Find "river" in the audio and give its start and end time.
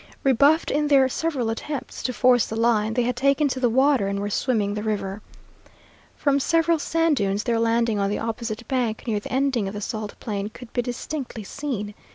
4.81-5.21